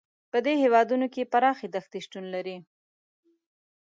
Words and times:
په 0.31 0.37
دې 0.45 0.53
هېوادونو 0.63 1.05
کې 1.13 1.29
پراخې 1.33 1.67
دښتې 1.75 1.99
شتون 2.05 2.25
لري. 2.35 2.57